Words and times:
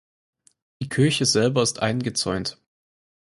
Die 0.81 0.89
Kirche 0.89 1.27
selber 1.27 1.61
ist 1.61 1.79
eingezäunt. 1.79 2.57